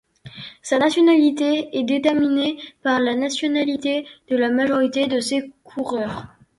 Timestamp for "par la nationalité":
2.81-4.07